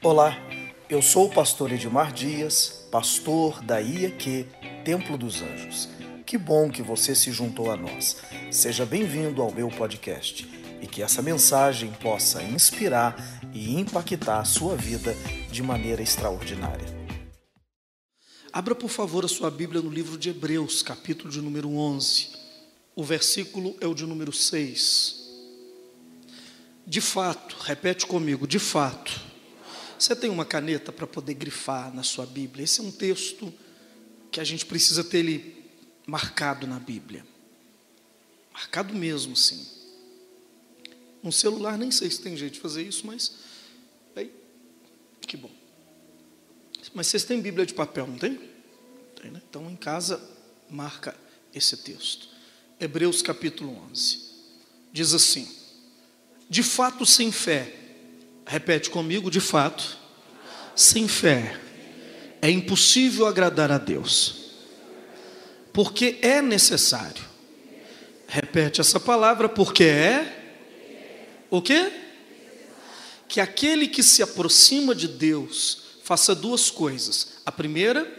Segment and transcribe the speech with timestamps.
[0.00, 0.38] Olá,
[0.88, 4.46] eu sou o pastor Edmar Dias, pastor da IEQ
[4.84, 5.88] Templo dos Anjos.
[6.24, 8.18] Que bom que você se juntou a nós.
[8.48, 10.48] Seja bem-vindo ao meu podcast
[10.80, 13.16] e que essa mensagem possa inspirar
[13.52, 15.12] e impactar a sua vida
[15.50, 16.86] de maneira extraordinária.
[18.52, 22.28] Abra, por favor, a sua Bíblia no livro de Hebreus, capítulo de número 11.
[22.94, 25.16] O versículo é o de número 6.
[26.86, 29.27] De fato, repete comigo, de fato
[29.98, 32.64] você tem uma caneta para poder grifar na sua Bíblia?
[32.64, 33.52] Esse é um texto
[34.30, 35.64] que a gente precisa ter ele
[36.06, 37.26] marcado na Bíblia.
[38.52, 39.66] Marcado mesmo, sim.
[41.22, 43.34] Um celular, nem sei se tem jeito de fazer isso, mas.
[44.14, 44.32] Aí,
[45.20, 45.50] que bom.
[46.94, 48.36] Mas vocês têm Bíblia de papel, não tem?
[49.20, 49.42] Tem, né?
[49.48, 50.20] Então, em casa,
[50.70, 51.16] marca
[51.54, 52.28] esse texto.
[52.80, 54.20] Hebreus capítulo 11.
[54.92, 55.48] Diz assim:
[56.48, 57.87] De fato, sem fé
[58.48, 59.98] Repete comigo, de fato,
[60.74, 61.60] sem fé
[62.40, 64.36] é impossível agradar a Deus.
[65.70, 67.22] Porque é necessário.
[68.26, 70.56] Repete essa palavra, porque é
[71.50, 71.92] o quê?
[73.28, 77.40] Que aquele que se aproxima de Deus faça duas coisas.
[77.44, 78.10] A primeira,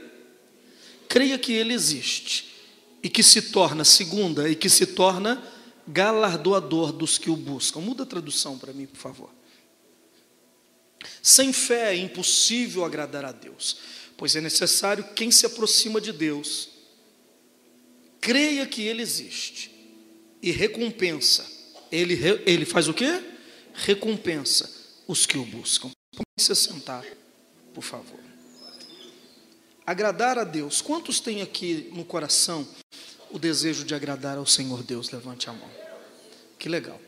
[1.07, 2.53] creia que ele existe
[3.01, 5.41] e que se torna segunda e que se torna
[5.87, 7.79] galardoador dos que o buscam.
[7.79, 9.38] Muda a tradução para mim, por favor.
[11.21, 13.77] Sem fé é impossível agradar a Deus,
[14.17, 16.69] pois é necessário quem se aproxima de Deus
[18.19, 19.71] creia que Ele existe
[20.41, 21.45] e recompensa.
[21.91, 23.23] Ele, ele faz o quê?
[23.73, 24.69] Recompensa
[25.07, 25.89] os que o buscam.
[26.15, 27.03] Pode se sentar,
[27.73, 28.19] por favor.
[29.85, 30.81] Agradar a Deus.
[30.81, 32.67] Quantos tem aqui no coração
[33.31, 35.09] o desejo de agradar ao Senhor Deus?
[35.09, 35.69] Levante a mão.
[36.59, 37.01] Que legal.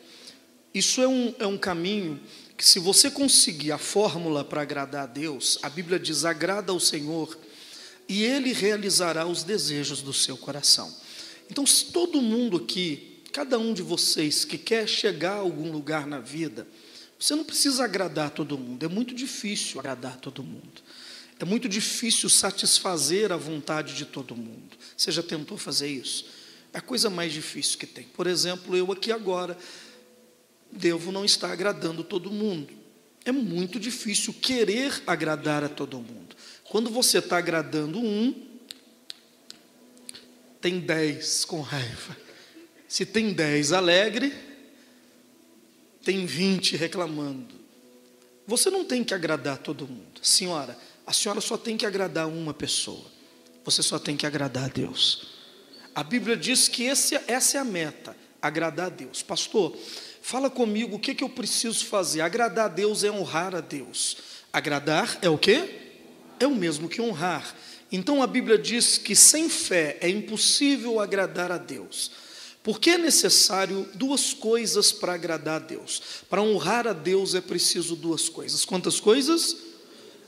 [0.74, 2.20] Isso é um, é um caminho
[2.62, 6.80] que se você conseguir a fórmula para agradar a Deus, a Bíblia diz: agrada ao
[6.80, 7.36] Senhor
[8.08, 10.96] e Ele realizará os desejos do seu coração.
[11.50, 16.06] Então, se todo mundo aqui, cada um de vocês que quer chegar a algum lugar
[16.06, 16.68] na vida,
[17.18, 20.84] você não precisa agradar todo mundo, é muito difícil agradar todo mundo.
[21.40, 24.78] É muito difícil satisfazer a vontade de todo mundo.
[24.96, 26.28] Você já tentou fazer isso?
[26.72, 28.04] É a coisa mais difícil que tem.
[28.04, 29.58] Por exemplo, eu aqui agora,
[30.72, 32.74] devo não estar agradando todo mundo.
[33.24, 36.36] É muito difícil querer agradar a todo mundo.
[36.70, 38.34] Quando você está agradando um,
[40.60, 42.18] tem dez com raiva.
[42.88, 44.34] Se tem dez alegre,
[46.04, 47.56] tem vinte reclamando.
[48.48, 50.20] Você não tem que agradar todo mundo.
[50.22, 53.06] Senhora, a senhora só tem que agradar uma pessoa.
[53.64, 55.28] Você só tem que agradar a Deus.
[55.94, 59.22] A Bíblia diz que esse, essa é a meta, agradar a Deus.
[59.22, 59.78] Pastor,
[60.22, 62.22] Fala comigo o que, que eu preciso fazer.
[62.22, 64.18] Agradar a Deus é honrar a Deus.
[64.54, 65.64] Agradar é o quê?
[66.40, 67.56] É o mesmo que honrar.
[67.92, 72.12] Então a Bíblia diz que sem fé é impossível agradar a Deus.
[72.64, 76.02] Porque é necessário duas coisas para agradar a Deus.
[76.30, 78.64] Para honrar a Deus é preciso duas coisas.
[78.64, 79.58] Quantas coisas?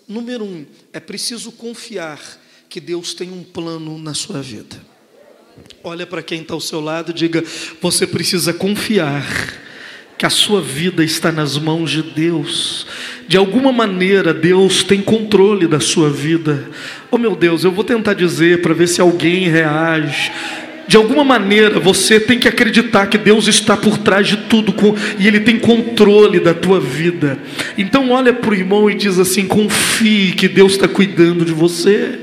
[0.07, 2.19] Número um, é preciso confiar
[2.67, 4.83] que Deus tem um plano na sua vida.
[5.83, 7.43] Olha para quem está ao seu lado e diga:
[7.79, 9.23] você precisa confiar
[10.23, 12.87] que a sua vida está nas mãos de Deus.
[13.27, 16.69] De alguma maneira, Deus tem controle da sua vida.
[17.11, 20.31] Oh meu Deus, eu vou tentar dizer para ver se alguém reage.
[20.87, 24.73] De alguma maneira você tem que acreditar que Deus está por trás de tudo
[25.19, 27.37] e Ele tem controle da tua vida.
[27.77, 32.17] Então olha para o irmão e diz assim: confie que Deus está cuidando de você.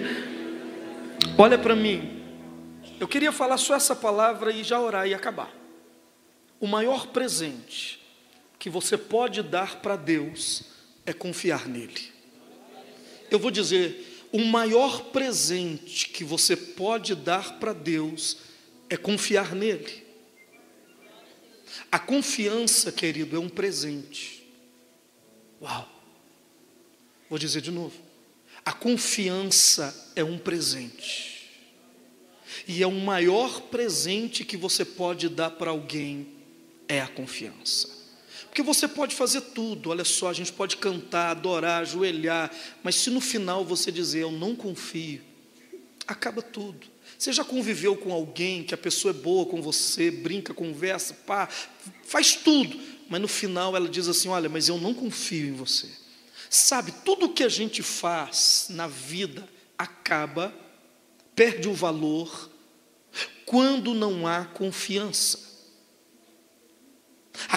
[1.36, 2.00] Olha para mim.
[2.98, 5.59] Eu queria falar só essa palavra e já orar e acabar.
[6.60, 7.98] O maior presente
[8.58, 10.64] que você pode dar para Deus
[11.06, 12.12] é confiar nele.
[13.30, 18.36] Eu vou dizer, o maior presente que você pode dar para Deus
[18.90, 20.06] é confiar nele.
[21.90, 24.46] A confiança, querido, é um presente.
[25.62, 25.88] Uau!
[27.30, 27.96] Vou dizer de novo.
[28.64, 31.48] A confiança é um presente.
[32.68, 36.39] E é o maior presente que você pode dar para alguém
[36.90, 37.88] é a confiança.
[38.46, 42.50] Porque você pode fazer tudo, olha só, a gente pode cantar, adorar, ajoelhar,
[42.82, 45.22] mas se no final você dizer eu não confio,
[46.04, 46.88] acaba tudo.
[47.16, 51.48] Você já conviveu com alguém que a pessoa é boa com você, brinca, conversa, pá,
[52.02, 52.76] faz tudo,
[53.08, 55.88] mas no final ela diz assim: Olha, mas eu não confio em você.
[56.48, 59.48] Sabe, tudo que a gente faz na vida
[59.78, 60.52] acaba,
[61.36, 62.50] perde o valor,
[63.46, 65.49] quando não há confiança.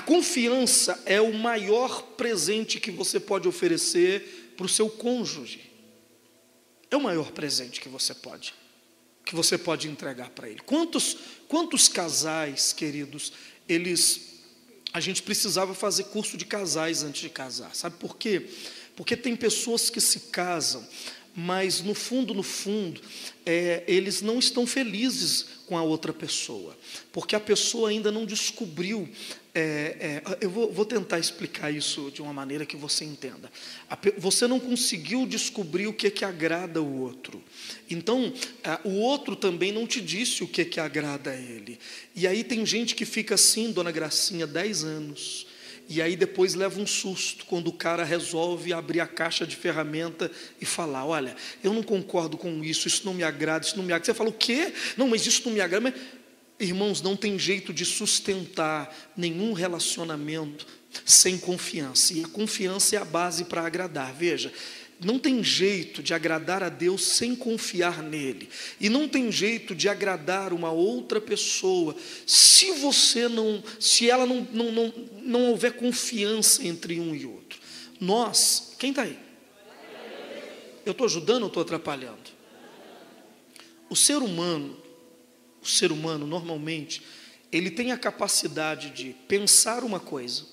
[0.05, 5.71] Confiança é o maior presente que você pode oferecer para o seu cônjuge.
[6.91, 8.53] É o maior presente que você pode,
[9.25, 10.59] que você pode entregar para ele.
[10.65, 11.17] Quantos,
[11.47, 13.33] quantos casais, queridos,
[13.67, 14.33] eles
[14.93, 17.75] a gente precisava fazer curso de casais antes de casar.
[17.75, 18.47] Sabe por quê?
[18.95, 20.87] Porque tem pessoas que se casam,
[21.35, 23.01] mas no fundo, no fundo,
[23.43, 26.77] é, eles não estão felizes com a outra pessoa,
[27.11, 29.09] porque a pessoa ainda não descobriu.
[29.55, 33.51] É, é, eu vou, vou, tentar explicar isso de uma maneira que você entenda.
[34.17, 37.39] Você não conseguiu descobrir o que que agrada o outro,
[37.87, 38.33] então
[38.83, 41.77] o outro também não te disse o que que agrada a ele.
[42.15, 45.45] E aí tem gente que fica assim, Dona Gracinha, 10 anos
[45.89, 50.31] e aí depois leva um susto quando o cara resolve abrir a caixa de ferramenta
[50.59, 53.91] e falar: Olha, eu não concordo com isso, isso não me agrada, isso não me
[53.91, 54.05] agrada.
[54.05, 54.73] Você fala: O quê?
[54.97, 55.81] Não, mas isso não me agrada.
[55.81, 55.93] Mas,
[56.59, 60.65] irmãos, não tem jeito de sustentar nenhum relacionamento
[61.05, 62.13] sem confiança.
[62.13, 64.13] E a confiança é a base para agradar.
[64.13, 64.51] Veja,
[64.99, 68.49] não tem jeito de agradar a Deus sem confiar nele.
[68.79, 71.95] E não tem jeito de agradar uma outra pessoa
[72.25, 77.59] se você não, se ela não, não, não, não houver confiança entre um e outro.
[77.99, 79.17] Nós, quem está aí?
[80.85, 82.33] Eu estou ajudando ou estou atrapalhando?
[83.89, 84.77] O ser humano,
[85.63, 87.01] o ser humano normalmente,
[87.49, 90.45] ele tem a capacidade de pensar uma coisa,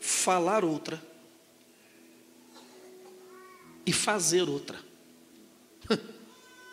[0.00, 1.00] falar outra
[3.86, 4.78] e fazer outra.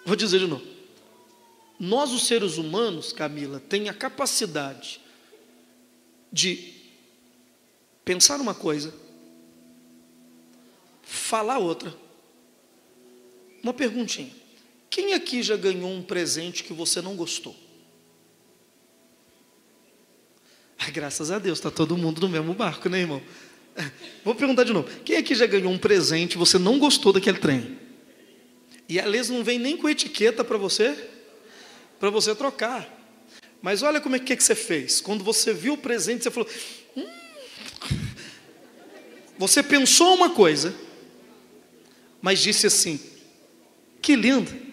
[0.06, 0.66] Vou dizer de novo.
[1.80, 5.00] Nós, os seres humanos, Camila, tem a capacidade
[6.32, 6.74] de
[8.04, 8.94] pensar uma coisa,
[11.04, 11.96] falar outra.
[13.62, 14.40] Uma perguntinha.
[14.90, 17.56] Quem aqui já ganhou um presente que você não gostou?
[20.92, 23.22] Graças a Deus, está todo mundo no mesmo barco, né, irmão?
[24.24, 24.90] Vou perguntar de novo.
[25.04, 27.78] Quem aqui já ganhou um presente e você não gostou daquele trem?
[28.88, 30.98] E a Liz não vem nem com etiqueta para você,
[32.00, 32.98] para você trocar.
[33.62, 35.00] Mas olha como é que, que você fez.
[35.00, 36.50] Quando você viu o presente, você falou.
[36.96, 37.08] Hum.
[39.38, 40.74] Você pensou uma coisa,
[42.22, 43.00] mas disse assim:
[44.02, 44.69] que lindo.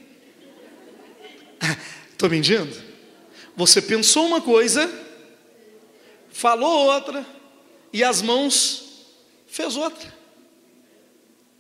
[2.17, 2.75] Estou mentindo?
[3.55, 4.91] Você pensou uma coisa
[6.37, 7.27] falou outra,
[7.91, 9.07] e as mãos
[9.47, 10.15] fez outra.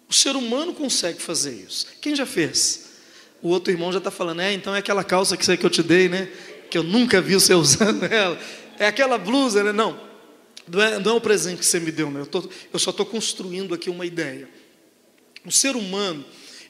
[0.07, 1.87] O ser humano consegue fazer isso.
[2.01, 2.91] Quem já fez?
[3.43, 6.11] O outro irmão já está falando, é, então é aquela calça que eu te dei,
[6.11, 6.31] né?
[6.71, 8.39] Que eu nunca vi você usando ela.
[8.79, 9.73] É aquela blusa, né?
[9.73, 9.99] Não.
[10.69, 12.21] Não é, não é o presente que você me deu, né?
[12.21, 14.49] eu, tô, eu só estou construindo aqui uma ideia.
[15.45, 16.25] O ser humano,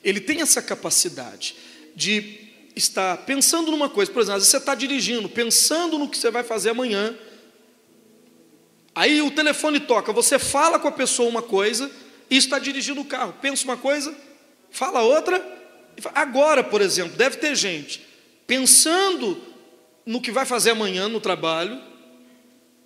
[0.05, 1.57] ele tem essa capacidade
[1.95, 2.46] de
[2.77, 4.13] estar pensando numa coisa.
[4.13, 7.17] Por exemplo, às vezes você está dirigindo, pensando no que você vai fazer amanhã,
[8.97, 11.91] Aí o telefone toca, você fala com a pessoa uma coisa
[12.31, 13.35] e está dirigindo o carro.
[13.43, 14.17] Pensa uma coisa,
[14.71, 15.39] fala outra.
[16.15, 18.07] Agora, por exemplo, deve ter gente
[18.47, 19.39] pensando
[20.07, 21.79] no que vai fazer amanhã no trabalho,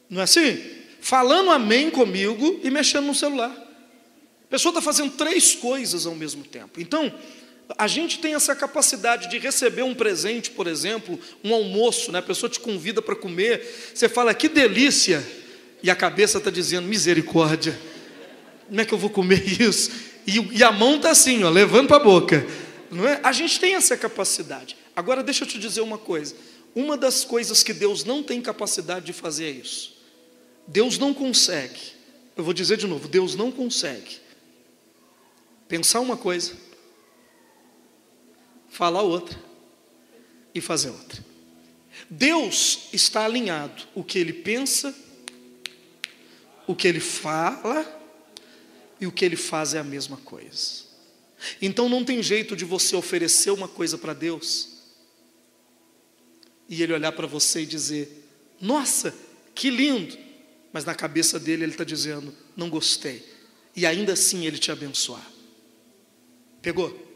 [0.09, 0.61] não é assim?
[1.01, 3.53] Falando amém comigo e mexendo no celular.
[3.53, 6.81] A pessoa está fazendo três coisas ao mesmo tempo.
[6.81, 7.15] Então,
[7.77, 12.19] a gente tem essa capacidade de receber um presente, por exemplo, um almoço, né?
[12.19, 15.27] a pessoa te convida para comer, você fala, que delícia
[15.83, 17.79] e a cabeça está dizendo: misericórdia,
[18.67, 19.91] como é que eu vou comer isso?
[20.27, 22.47] E, e a mão está assim, ó, levando para a boca.
[22.91, 23.21] Não é?
[23.23, 24.77] A gente tem essa capacidade.
[24.95, 26.35] Agora, deixa eu te dizer uma coisa:
[26.75, 29.99] uma das coisas que Deus não tem capacidade de fazer é isso.
[30.67, 31.81] Deus não consegue,
[32.37, 34.19] eu vou dizer de novo: Deus não consegue
[35.69, 36.53] pensar uma coisa,
[38.81, 39.39] falar outra
[40.55, 41.23] e fazer outra.
[42.09, 44.95] Deus está alinhado o que ele pensa
[46.67, 47.85] o que ele fala
[48.99, 50.85] e o que ele faz é a mesma coisa.
[51.61, 54.69] Então não tem jeito de você oferecer uma coisa para Deus
[56.67, 58.25] e ele olhar para você e dizer:
[58.61, 59.15] Nossa,
[59.55, 60.17] que lindo!
[60.73, 63.29] Mas na cabeça dele ele está dizendo: Não gostei.
[63.77, 65.29] E ainda assim ele te abençoar.
[66.63, 67.10] Pegou?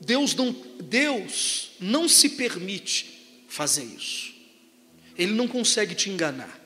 [0.00, 4.32] Deus não, Deus não se permite fazer isso.
[5.16, 6.58] Ele não consegue te enganar.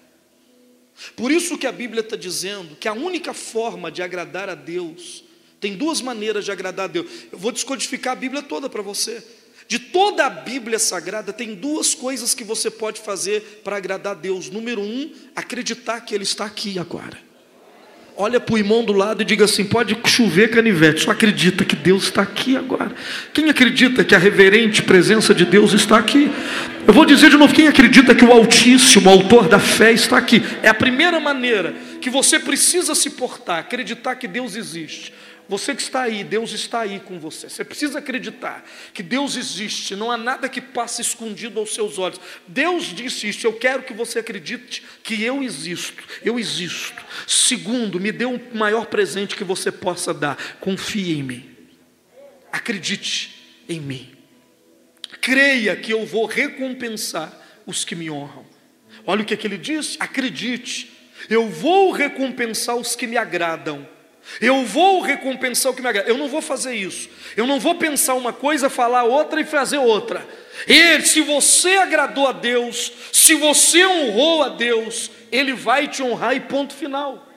[1.16, 5.24] Por isso que a Bíblia está dizendo que a única forma de agradar a Deus,
[5.58, 7.10] tem duas maneiras de agradar a Deus.
[7.32, 9.24] Eu vou descodificar a Bíblia toda para você.
[9.66, 14.18] De toda a Bíblia sagrada, tem duas coisas que você pode fazer para agradar a
[14.18, 14.50] Deus.
[14.50, 17.31] Número um, acreditar que Ele está aqui agora.
[18.16, 21.74] Olha para o irmão do lado e diga assim: pode chover canivete, só acredita que
[21.74, 22.92] Deus está aqui agora.
[23.32, 26.30] Quem acredita que a reverente presença de Deus está aqui?
[26.86, 30.18] Eu vou dizer de novo: quem acredita que o Altíssimo, o Autor da fé, está
[30.18, 30.42] aqui?
[30.62, 35.12] É a primeira maneira que você precisa se portar, acreditar que Deus existe.
[35.52, 37.46] Você que está aí, Deus está aí com você.
[37.46, 42.18] Você precisa acreditar que Deus existe, não há nada que passe escondido aos seus olhos.
[42.48, 47.04] Deus disse isso, eu quero que você acredite que eu existo, eu existo.
[47.26, 51.56] Segundo, me dê o maior presente que você possa dar, confie em mim.
[52.50, 54.10] Acredite em mim.
[55.20, 57.30] Creia que eu vou recompensar
[57.66, 58.46] os que me honram.
[59.06, 60.90] Olha o que, é que ele diz: acredite,
[61.28, 63.86] eu vou recompensar os que me agradam.
[64.40, 66.08] Eu vou recompensar o que me agrada.
[66.08, 67.08] Eu não vou fazer isso.
[67.36, 70.26] Eu não vou pensar uma coisa, falar outra e fazer outra.
[70.66, 76.34] E se você agradou a Deus, se você honrou a Deus, Ele vai te honrar
[76.34, 77.28] e ponto final.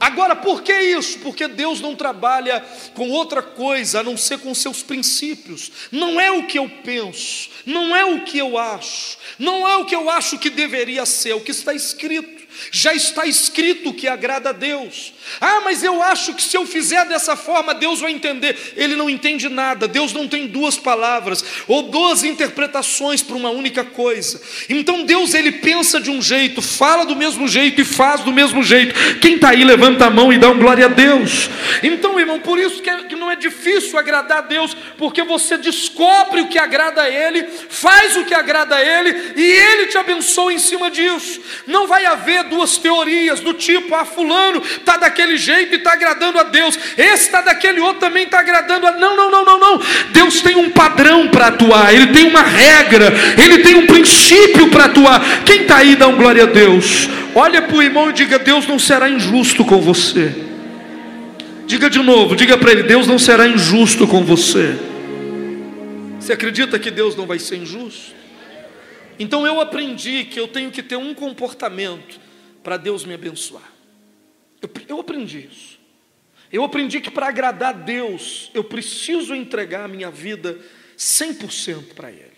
[0.00, 1.18] Agora, por que isso?
[1.18, 2.64] Porque Deus não trabalha
[2.94, 5.72] com outra coisa a não ser com seus princípios.
[5.90, 9.84] Não é o que eu penso, não é o que eu acho, não é o
[9.84, 12.38] que eu acho que deveria ser, é o que está escrito
[12.70, 15.12] já está escrito que agrada a Deus.
[15.40, 18.74] Ah, mas eu acho que se eu fizer dessa forma, Deus vai entender.
[18.76, 19.86] Ele não entende nada.
[19.86, 24.40] Deus não tem duas palavras ou duas interpretações para uma única coisa.
[24.68, 28.62] Então Deus ele pensa de um jeito, fala do mesmo jeito e faz do mesmo
[28.62, 28.94] jeito.
[29.20, 31.48] Quem está aí levanta a mão e dá um glória a Deus.
[31.82, 35.56] Então, irmão, por isso que, é, que não é difícil agradar a Deus, porque você
[35.56, 39.98] descobre o que agrada a Ele, faz o que agrada a Ele e Ele te
[39.98, 41.40] abençoa em cima disso.
[41.66, 46.38] Não vai haver duas teorias do tipo, ah, fulano está daquele jeito e está agradando
[46.38, 48.92] a Deus, esse está daquele outro também está agradando a.
[48.92, 49.82] Não, não, não, não, não.
[50.12, 54.86] Deus tem um padrão para atuar, Ele tem uma regra, Ele tem um princípio para
[54.86, 55.44] atuar.
[55.44, 57.08] Quem está aí, dá um glória a Deus.
[57.34, 60.34] Olha para o irmão e diga: Deus não será injusto com você.
[61.66, 64.76] Diga de novo, diga para ele: Deus não será injusto com você.
[66.18, 68.16] Você acredita que Deus não vai ser injusto?
[69.18, 72.20] Então eu aprendi que eu tenho que ter um comportamento
[72.68, 73.72] para Deus me abençoar.
[74.60, 75.80] Eu, eu aprendi isso.
[76.52, 80.58] Eu aprendi que para agradar Deus, eu preciso entregar a minha vida
[80.98, 82.28] 100% para Ele.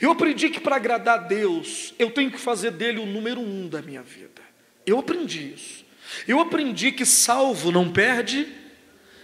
[0.00, 3.80] Eu aprendi que para agradar Deus, eu tenho que fazer dele o número um da
[3.80, 4.42] minha vida.
[4.84, 5.84] Eu aprendi isso.
[6.26, 8.48] Eu aprendi que salvo não perde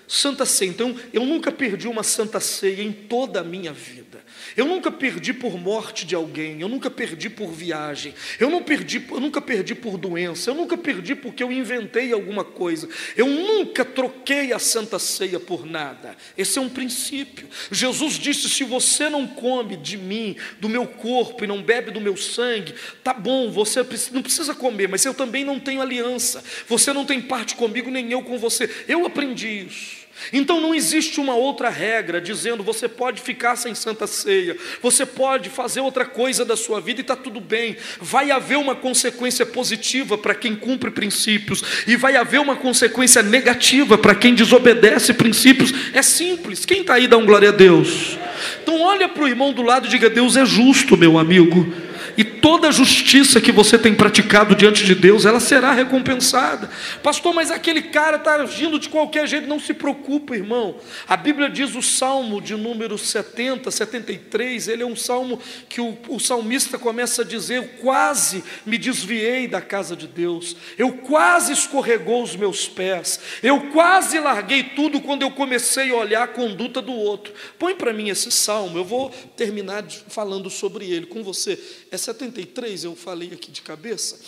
[0.06, 0.68] Santa Ceia.
[0.68, 4.25] Então, eu nunca perdi uma Santa Ceia em toda a minha vida.
[4.56, 9.04] Eu nunca perdi por morte de alguém, eu nunca perdi por viagem, eu, não perdi,
[9.11, 13.84] eu nunca perdi por doença, eu nunca perdi porque eu inventei alguma coisa, eu nunca
[13.84, 16.16] troquei a Santa Ceia por nada.
[16.37, 17.49] Esse é um princípio.
[17.70, 22.00] Jesus disse: se você não come de mim, do meu corpo e não bebe do
[22.00, 26.92] meu sangue, tá bom, você não precisa comer, mas eu também não tenho aliança, você
[26.92, 28.70] não tem parte comigo, nem eu com você.
[28.87, 30.03] Eu aprendi isso.
[30.33, 35.50] Então não existe uma outra regra dizendo você pode ficar sem santa ceia, você pode
[35.50, 37.76] fazer outra coisa da sua vida e está tudo bem.
[38.00, 43.99] Vai haver uma consequência positiva para quem cumpre princípios, e vai haver uma consequência negativa
[43.99, 45.73] para quem desobedece princípios.
[45.92, 46.64] É simples.
[46.64, 48.18] Quem está aí dá um glória a Deus.
[48.62, 51.84] Então olha para o irmão do lado e diga: Deus é justo, meu amigo
[52.16, 56.71] e toda justiça que você tem praticado diante de Deus, ela será recompensada.
[57.02, 60.76] Pastor, mas aquele cara está agindo de qualquer jeito, não se preocupa, irmão.
[61.09, 65.97] A Bíblia diz o salmo de número 70, 73, ele é um salmo que o,
[66.09, 71.52] o salmista começa a dizer: Eu quase me desviei da casa de Deus, eu quase
[71.52, 76.80] escorregou os meus pés, eu quase larguei tudo quando eu comecei a olhar a conduta
[76.80, 77.33] do outro.
[77.59, 81.59] Põe para mim esse salmo, eu vou terminar falando sobre ele com você.
[81.90, 84.18] É 73, eu falei aqui de cabeça.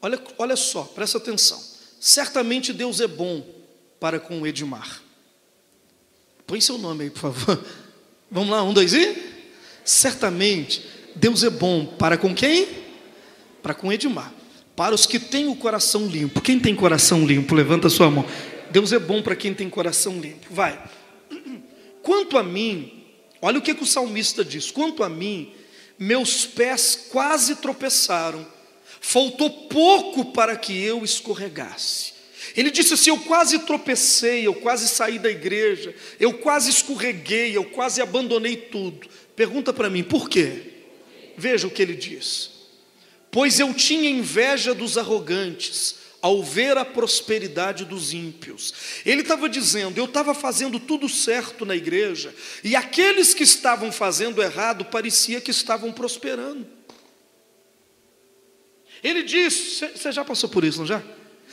[0.00, 1.62] Olha, olha só, presta atenção.
[2.00, 3.44] Certamente Deus é bom
[4.00, 5.02] para com o Edmar.
[6.46, 7.64] Põe seu nome aí, por favor.
[8.30, 9.16] Vamos lá, um, dois e?
[9.84, 10.84] Certamente
[11.14, 12.68] Deus é bom para com quem?
[13.62, 14.32] Para com Edmar.
[14.74, 16.40] Para os que têm o coração limpo.
[16.40, 17.54] Quem tem coração limpo?
[17.54, 18.24] Levanta a sua mão.
[18.70, 20.46] Deus é bom para quem tem coração limpo.
[20.50, 20.82] Vai.
[22.02, 23.04] Quanto a mim,
[23.40, 25.52] olha o que, que o salmista diz: quanto a mim,
[26.02, 28.44] meus pés quase tropeçaram,
[29.00, 32.12] faltou pouco para que eu escorregasse.
[32.56, 37.64] Ele disse assim: Eu quase tropecei, eu quase saí da igreja, eu quase escorreguei, eu
[37.64, 39.08] quase abandonei tudo.
[39.36, 40.72] Pergunta para mim, por quê?
[41.36, 42.50] Veja o que ele diz:
[43.30, 48.72] Pois eu tinha inveja dos arrogantes, ao ver a prosperidade dos ímpios.
[49.04, 54.40] Ele estava dizendo: eu estava fazendo tudo certo na igreja, e aqueles que estavam fazendo
[54.40, 56.64] errado parecia que estavam prosperando.
[59.02, 61.02] Ele diz: você já passou por isso, não já?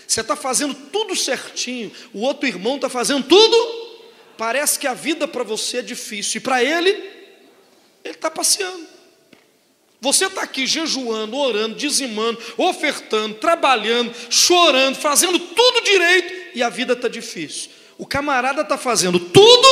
[0.07, 3.89] Você está fazendo tudo certinho, o outro irmão está fazendo tudo.
[4.38, 6.89] Parece que a vida para você é difícil, e para ele,
[8.03, 8.88] ele está passeando.
[10.01, 16.94] Você está aqui jejuando, orando, dizimando, ofertando, trabalhando, chorando, fazendo tudo direito, e a vida
[16.94, 17.72] está difícil.
[17.98, 19.68] O camarada está fazendo tudo,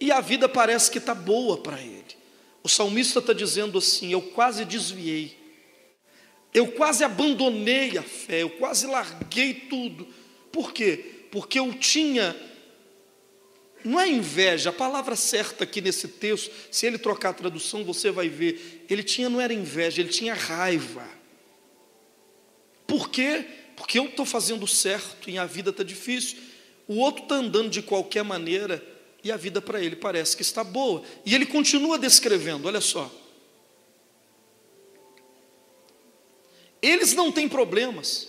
[0.00, 2.02] e a vida parece que está boa para ele.
[2.62, 5.36] O salmista está dizendo assim: Eu quase desviei,
[6.54, 10.06] eu quase abandonei a fé, eu quase larguei tudo.
[10.50, 11.26] Por quê?
[11.30, 12.36] Porque eu tinha,
[13.84, 18.10] não é inveja, a palavra certa aqui nesse texto, se ele trocar a tradução, você
[18.10, 21.06] vai ver, ele tinha, não era inveja, ele tinha raiva.
[22.86, 23.44] Por quê?
[23.76, 26.38] Porque eu estou fazendo certo e a vida está difícil,
[26.86, 28.84] o outro está andando de qualquer maneira
[29.24, 31.02] e a vida para ele parece que está boa.
[31.24, 33.10] E ele continua descrevendo, olha só.
[36.80, 38.28] Eles não têm problemas.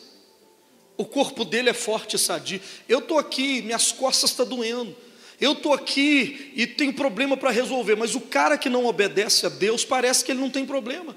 [0.95, 2.61] O corpo dele é forte e sadio.
[2.87, 4.95] Eu estou aqui, minhas costas estão tá doendo.
[5.39, 7.95] Eu estou aqui e tenho problema para resolver.
[7.95, 11.15] Mas o cara que não obedece a Deus, parece que ele não tem problema.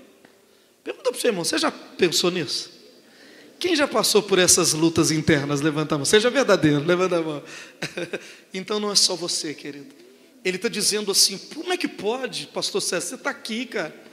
[0.83, 2.75] Pergunta para o seu irmão, você já pensou nisso?
[3.59, 5.61] Quem já passou por essas lutas internas?
[5.61, 6.05] Levanta a mão.
[6.05, 7.43] Seja verdadeiro, levanta a mão.
[8.53, 9.95] então não é só você, querido.
[10.45, 13.07] Ele está dizendo assim: como é que pode, pastor César?
[13.07, 14.07] Você está aqui, cara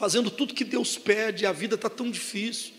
[0.00, 2.72] fazendo tudo que Deus pede, a vida está tão difícil.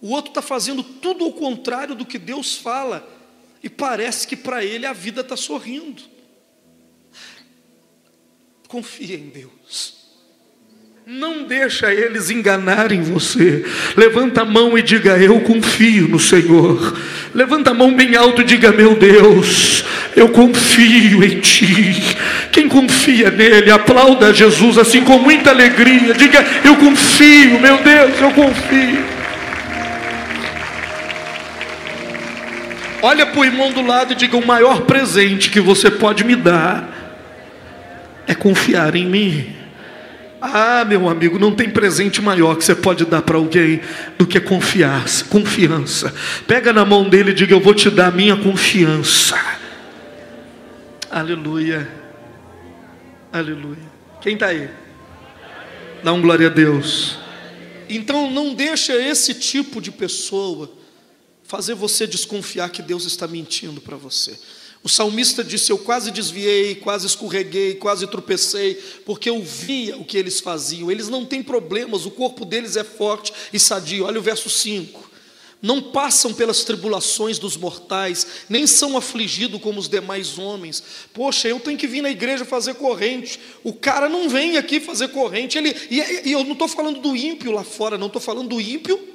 [0.00, 3.04] O outro está fazendo tudo ao contrário do que Deus fala,
[3.64, 6.02] e parece que para ele a vida está sorrindo.
[8.68, 9.94] Confia em Deus.
[11.06, 13.64] Não deixa eles enganarem você.
[13.96, 16.94] Levanta a mão e diga: Eu confio no Senhor.
[17.34, 19.82] Levanta a mão bem alto e diga: Meu Deus,
[20.14, 22.02] eu confio em Ti.
[22.52, 26.12] Quem confia nele, aplauda Jesus assim com muita alegria.
[26.12, 29.23] Diga: Eu confio, meu Deus, eu confio.
[33.04, 36.34] Olha para o irmão do lado e diga: O maior presente que você pode me
[36.34, 36.88] dar
[38.26, 39.54] é confiar em mim.
[40.40, 43.82] Ah, meu amigo, não tem presente maior que você pode dar para alguém
[44.16, 46.14] do que confiar, confiança.
[46.46, 49.38] Pega na mão dele e diga: Eu vou te dar a minha confiança.
[51.10, 51.86] Aleluia.
[53.30, 53.84] Aleluia.
[54.22, 54.66] Quem está aí?
[56.02, 57.18] Dá um glória a Deus.
[57.86, 60.83] Então não deixa esse tipo de pessoa
[61.44, 64.38] fazer você desconfiar que Deus está mentindo para você.
[64.82, 68.74] O salmista disse: Eu quase desviei, quase escorreguei, quase tropecei,
[69.06, 70.90] porque eu via o que eles faziam.
[70.90, 74.04] Eles não têm problemas, o corpo deles é forte e sadio.
[74.04, 75.12] Olha o verso 5.
[75.62, 80.82] Não passam pelas tribulações dos mortais, nem são afligidos como os demais homens.
[81.14, 83.40] Poxa, eu tenho que vir na igreja fazer corrente.
[83.62, 85.56] O cara não vem aqui fazer corrente.
[85.56, 88.60] Ele, e, e eu não estou falando do ímpio lá fora, não estou falando do
[88.60, 89.13] ímpio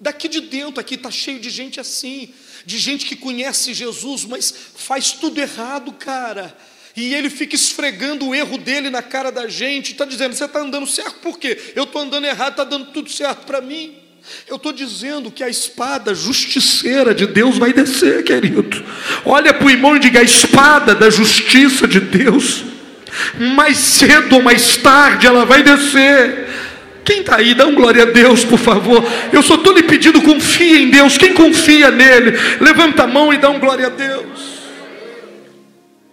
[0.00, 0.80] daqui de dentro.
[0.80, 2.32] Aqui está cheio de gente assim
[2.64, 6.54] de gente que conhece Jesus, mas faz tudo errado, cara.
[6.96, 10.60] E ele fica esfregando o erro dele na cara da gente, está dizendo: você está
[10.60, 11.56] andando certo, por quê?
[11.74, 13.94] Eu estou andando errado, está dando tudo certo para mim.
[14.46, 18.84] Eu estou dizendo que a espada justiceira de Deus vai descer, querido.
[19.24, 22.64] Olha para o irmão e diga: a espada da justiça de Deus,
[23.54, 26.49] mais cedo ou mais tarde ela vai descer.
[27.10, 29.02] Quem está aí, dá um glória a Deus, por favor.
[29.32, 31.18] Eu só estou lhe pedindo, confia em Deus.
[31.18, 34.60] Quem confia nele, levanta a mão e dá um glória a Deus.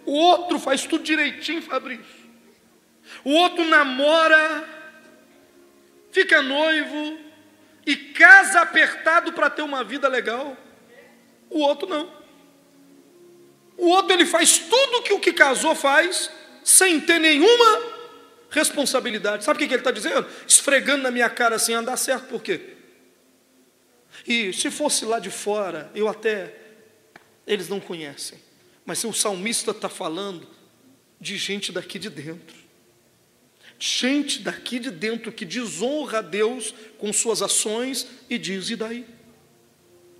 [0.07, 2.03] O outro faz tudo direitinho, Fabrício.
[3.23, 4.67] O outro namora,
[6.11, 7.19] fica noivo
[7.85, 10.57] e casa apertado para ter uma vida legal.
[11.47, 12.09] O outro não.
[13.77, 16.31] O outro ele faz tudo que o que casou faz,
[16.63, 17.96] sem ter nenhuma
[18.49, 19.43] responsabilidade.
[19.43, 20.25] Sabe o que ele está dizendo?
[20.47, 22.77] Esfregando na minha cara assim, andar certo por quê?
[24.25, 26.53] E se fosse lá de fora, eu até.
[27.45, 28.39] Eles não conhecem.
[28.85, 30.47] Mas o salmista está falando
[31.19, 32.55] de gente daqui de dentro.
[33.79, 39.05] Gente daqui de dentro que desonra a Deus com suas ações e diz: e daí?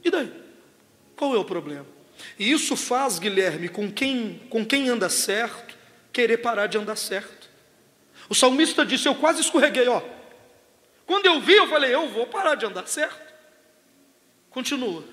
[0.04, 0.32] E daí?
[1.16, 1.86] Qual é o problema?
[2.38, 5.76] E isso faz, Guilherme, com quem, com quem anda certo,
[6.14, 7.37] querer parar de andar certo.
[8.30, 10.02] O salmista disse: Eu quase escorreguei, ó.
[11.06, 13.22] Quando eu vi, eu falei: Eu vou parar de andar certo.
[14.50, 15.04] Continua.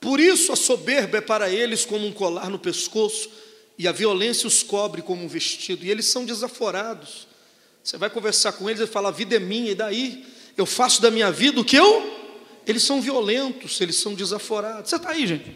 [0.00, 3.30] Por isso a soberba é para eles como um colar no pescoço,
[3.76, 7.26] e a violência os cobre como um vestido, e eles são desaforados.
[7.82, 10.24] Você vai conversar com eles e fala: A vida é minha, e daí?
[10.56, 12.18] Eu faço da minha vida o que eu?
[12.66, 14.90] Eles são violentos, eles são desaforados.
[14.90, 15.50] Você está aí, gente?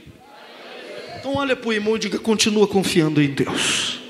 [1.19, 4.02] Então olha para o irmão e diga: continua confiando em Deus.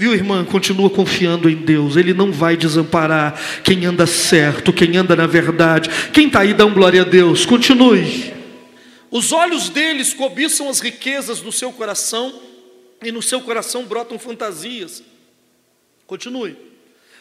[0.00, 0.46] Viu, irmã?
[0.46, 1.94] Continua confiando em Deus.
[1.94, 5.90] Ele não vai desamparar quem anda certo, quem anda na verdade.
[6.10, 7.44] Quem está aí, dá um glória a Deus.
[7.44, 8.32] Continue.
[9.10, 12.32] Os olhos deles cobiçam as riquezas do seu coração,
[13.04, 15.02] e no seu coração brotam fantasias.
[16.06, 16.56] Continue.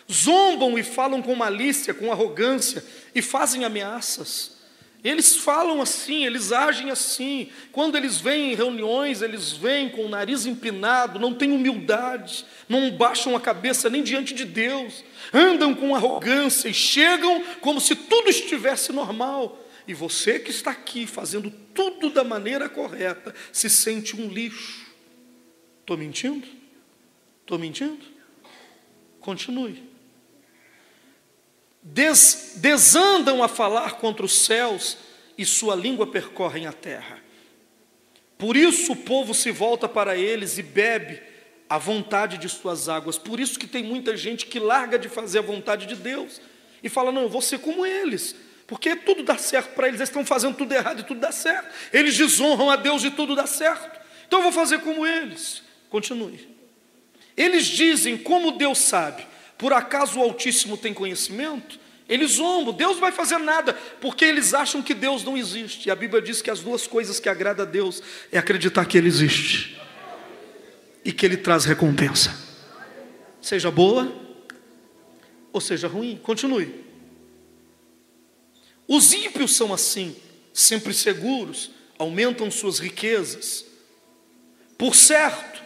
[0.09, 2.81] Zombam e falam com malícia, com arrogância,
[3.13, 4.57] e fazem ameaças.
[5.03, 7.49] Eles falam assim, eles agem assim.
[7.71, 12.91] Quando eles vêm em reuniões, eles vêm com o nariz empinado, não têm humildade, não
[12.91, 18.29] baixam a cabeça nem diante de Deus, andam com arrogância e chegam como se tudo
[18.29, 19.65] estivesse normal.
[19.87, 24.85] E você que está aqui fazendo tudo da maneira correta, se sente um lixo.
[25.79, 26.45] Estou mentindo?
[27.41, 28.05] Estou mentindo?
[29.21, 29.88] Continue
[31.81, 34.97] des, desandam a falar contra os céus
[35.37, 37.19] e sua língua percorrem a terra.
[38.37, 41.21] Por isso o povo se volta para eles e bebe
[41.69, 43.17] a vontade de suas águas.
[43.17, 46.41] Por isso que tem muita gente que larga de fazer a vontade de Deus
[46.81, 48.35] e fala: "Não, eu vou ser como eles".
[48.65, 51.73] Porque tudo dá certo para eles, eles estão fazendo tudo errado e tudo dá certo.
[51.91, 53.99] Eles desonram a Deus e tudo dá certo.
[54.27, 55.63] Então eu vou fazer como eles.
[55.89, 56.47] Continue.
[57.35, 59.25] Eles dizem, como Deus sabe,
[59.59, 61.77] por acaso o Altíssimo tem conhecimento?
[62.07, 65.89] Eles zombam, Deus não vai fazer nada, porque eles acham que Deus não existe.
[65.89, 68.97] E a Bíblia diz que as duas coisas que agradam a Deus é acreditar que
[68.97, 69.77] Ele existe
[71.03, 72.33] e que Ele traz recompensa,
[73.41, 74.11] seja boa
[75.51, 76.17] ou seja ruim.
[76.23, 76.73] Continue.
[78.87, 80.15] Os ímpios são assim,
[80.53, 83.65] sempre seguros, aumentam suas riquezas.
[84.77, 85.61] Por certo,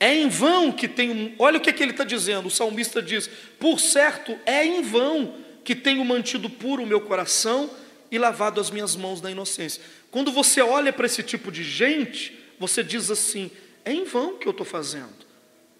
[0.00, 1.34] é em vão que tenho.
[1.38, 2.46] Olha o que, é que ele está dizendo.
[2.46, 7.70] O salmista diz: Por certo, é em vão que tenho mantido puro o meu coração
[8.10, 9.82] e lavado as minhas mãos na inocência.
[10.10, 13.50] Quando você olha para esse tipo de gente, você diz assim:
[13.84, 15.20] É em vão que eu estou fazendo.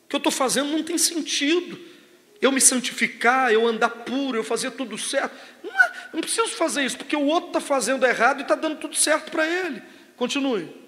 [0.05, 1.81] O que eu estou fazendo não tem sentido.
[2.43, 5.35] Eu me santificar, eu andar puro, eu fazer tudo certo.
[5.63, 8.77] Não, é, não preciso fazer isso, porque o outro está fazendo errado e está dando
[8.77, 9.83] tudo certo para ele.
[10.17, 10.80] Continue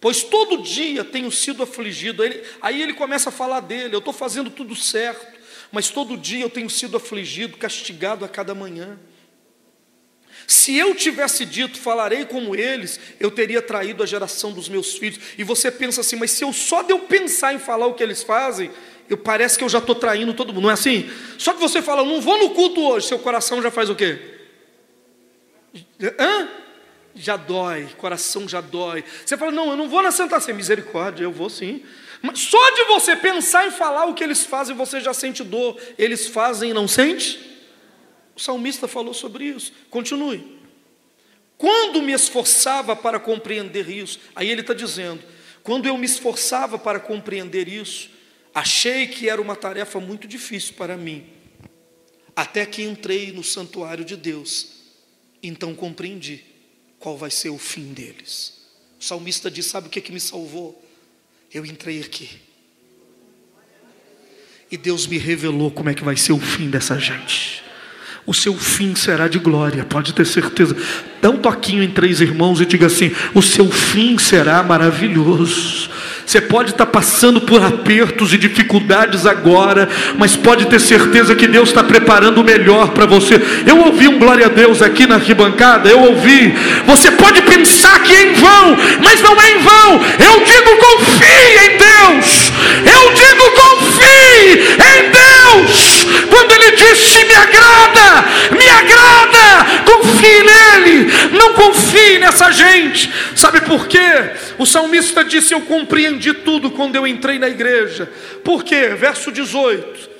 [0.00, 2.24] pois todo dia tenho sido afligido.
[2.24, 5.38] Ele, aí ele começa a falar dele: eu estou fazendo tudo certo,
[5.70, 8.98] mas todo dia eu tenho sido afligido, castigado a cada manhã.
[10.46, 15.20] Se eu tivesse dito, falarei como eles, eu teria traído a geração dos meus filhos.
[15.38, 18.02] E você pensa assim, mas se eu só de eu pensar em falar o que
[18.02, 18.68] eles fazem,
[19.08, 20.64] eu parece que eu já estou traindo todo mundo.
[20.64, 21.08] Não é assim?
[21.38, 24.18] Só que você fala, não vou no culto hoje, seu coração já faz o quê?
[26.18, 26.48] Hã?
[27.14, 29.04] Já dói, coração já dói.
[29.24, 30.56] Você fala, não, eu não vou na Santa Ceia.
[30.56, 31.82] Misericórdia, eu vou sim.
[32.22, 35.80] Mas só de você pensar em falar o que eles fazem, você já sente dor.
[35.98, 37.38] Eles fazem e não sente?
[38.36, 39.72] O salmista falou sobre isso.
[39.88, 40.58] Continue.
[41.56, 45.22] Quando me esforçava para compreender isso, aí ele está dizendo:
[45.62, 48.10] quando eu me esforçava para compreender isso,
[48.54, 51.26] achei que era uma tarefa muito difícil para mim.
[52.34, 54.68] Até que entrei no santuário de Deus,
[55.42, 56.49] então compreendi
[57.00, 58.52] qual vai ser o fim deles.
[59.00, 60.80] O salmista diz: Sabe o que, é que me salvou?
[61.52, 62.28] Eu entrei aqui.
[64.70, 67.64] E Deus me revelou como é que vai ser o fim dessa gente.
[68.24, 70.76] O seu fim será de glória, pode ter certeza.
[71.20, 75.90] Dá um toquinho em três irmãos e diga assim: O seu fim será maravilhoso.
[76.30, 81.70] Você pode estar passando por apertos e dificuldades agora, mas pode ter certeza que Deus
[81.70, 83.34] está preparando o melhor para você.
[83.66, 86.54] Eu ouvi um glória a Deus aqui na arquibancada, eu ouvi.
[86.86, 90.00] Você pode pensar que é em vão, mas não é em vão.
[90.24, 92.52] Eu digo confie em Deus.
[92.78, 96.06] Eu digo confie em Deus.
[96.30, 101.12] Quando Ele disse me agrada, me agrada, confie nele.
[101.32, 103.12] Não confie nessa gente.
[103.34, 104.30] Sabe por quê?
[104.58, 108.10] O salmista disse: Eu compreendi tudo quando eu entrei na igreja.
[108.44, 108.88] Por quê?
[108.88, 110.10] Verso 18: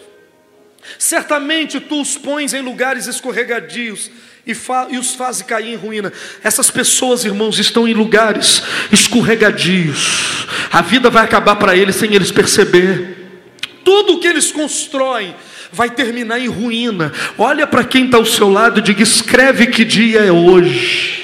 [0.98, 4.10] Certamente tu os pões em lugares escorregadios
[4.46, 4.52] e,
[4.90, 6.12] e os fazes cair em ruína.
[6.42, 10.46] Essas pessoas, irmãos, estão em lugares escorregadios.
[10.72, 13.16] A vida vai acabar para eles sem eles perceber.
[13.84, 15.34] Tudo que eles constroem
[15.72, 17.12] vai terminar em ruína.
[17.38, 21.20] Olha para quem está ao seu lado e diga: escreve que dia é hoje.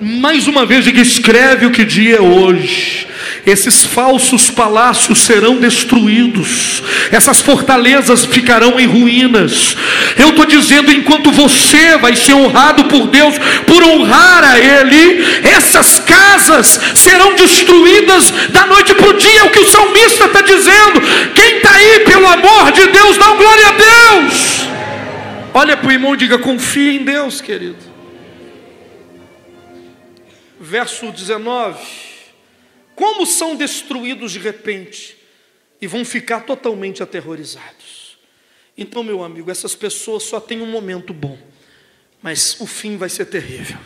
[0.00, 3.06] Mais uma vez, diga: escreve o que dia é hoje.
[3.46, 9.76] Esses falsos palácios serão destruídos, essas fortalezas ficarão em ruínas.
[10.16, 13.34] Eu estou dizendo, enquanto você vai ser honrado por Deus,
[13.66, 19.40] por honrar a Ele, essas casas serão destruídas da noite para o dia.
[19.40, 21.00] É o que o salmista está dizendo.
[21.34, 24.68] Quem está aí, pelo amor de Deus, dá glória a Deus.
[25.52, 27.94] Olha para o irmão e diga: confia em Deus, querido
[30.64, 31.78] verso 19:
[32.94, 35.16] Como são destruídos de repente,
[35.80, 38.16] e vão ficar totalmente aterrorizados.
[38.76, 41.38] Então, meu amigo, essas pessoas só têm um momento bom,
[42.22, 43.78] mas o fim vai ser terrível.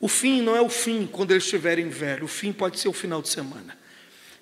[0.00, 2.92] O fim não é o fim quando eles estiverem velhos, o fim pode ser o
[2.92, 3.76] final de semana.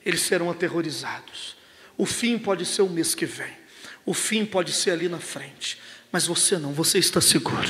[0.05, 1.57] Eles serão aterrorizados.
[1.97, 3.63] O fim pode ser o mês que vem.
[4.05, 5.79] O fim pode ser ali na frente.
[6.11, 7.69] Mas você não, você está seguro.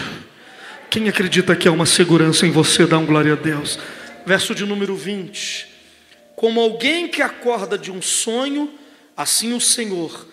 [0.91, 3.79] Quem acredita que há uma segurança em você, dá um glória a Deus.
[4.27, 5.72] Verso de número 20.
[6.43, 8.69] Como alguém que acorda de um sonho,
[9.17, 10.27] assim o Senhor,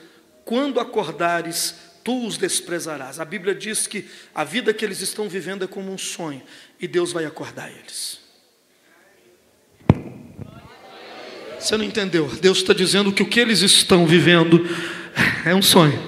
[0.44, 3.20] quando acordares, tu os desprezarás.
[3.20, 6.42] A Bíblia diz que a vida que eles estão vivendo é como um sonho,
[6.82, 8.20] e Deus vai acordar eles.
[11.60, 12.26] Você não entendeu?
[12.42, 14.68] Deus está dizendo que o que eles estão vivendo
[15.46, 16.02] é um sonho,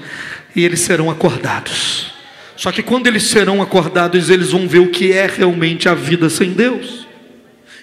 [0.56, 2.12] e eles serão acordados.
[2.58, 6.28] Só que quando eles serão acordados, eles vão ver o que é realmente a vida
[6.28, 7.06] sem Deus.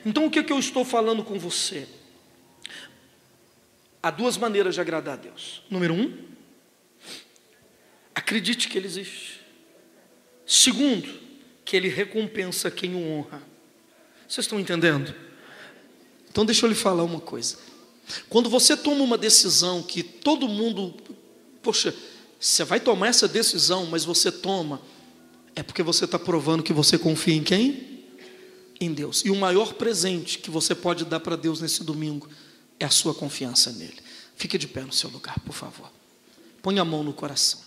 [0.04, 1.87] Então o que, é que eu estou falando com você?
[4.03, 5.63] Há duas maneiras de agradar a Deus.
[5.69, 6.17] Número um,
[8.15, 9.41] acredite que Ele existe.
[10.47, 11.09] Segundo,
[11.65, 13.43] que Ele recompensa quem o honra.
[14.29, 15.15] Vocês estão entendendo?
[16.31, 17.59] Então deixa eu lhe falar uma coisa.
[18.29, 20.95] Quando você toma uma decisão que todo mundo,
[21.63, 21.95] poxa,
[22.39, 24.81] você vai tomar essa decisão, mas você toma,
[25.57, 28.05] é porque você está provando que você confia em quem?
[28.81, 29.25] Em Deus.
[29.25, 32.29] E o maior presente que você pode dar para Deus nesse domingo
[32.79, 34.01] é a sua confiança nele.
[34.37, 35.91] Fique de pé no seu lugar, por favor.
[36.62, 37.61] Põe a mão no coração.